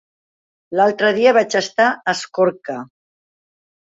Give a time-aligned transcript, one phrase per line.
[0.77, 2.79] L'altre dia vaig estar a Escorca.